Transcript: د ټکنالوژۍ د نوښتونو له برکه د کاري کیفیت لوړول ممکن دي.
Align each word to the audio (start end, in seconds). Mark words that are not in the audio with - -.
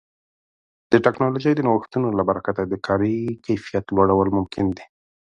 د 0.91 0.93
ټکنالوژۍ 1.05 1.53
د 1.55 1.61
نوښتونو 1.67 2.07
له 2.17 2.23
برکه 2.29 2.51
د 2.71 2.73
کاري 2.85 3.17
کیفیت 3.45 3.85
لوړول 3.95 4.27
ممکن 4.37 4.65
دي. 4.77 4.85